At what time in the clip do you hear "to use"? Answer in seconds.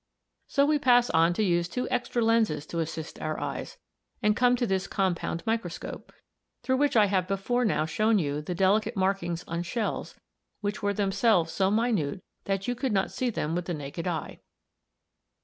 1.33-1.69